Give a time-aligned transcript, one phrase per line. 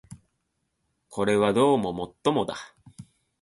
[1.09, 1.93] これはどうも
[2.23, 2.55] 尤もだ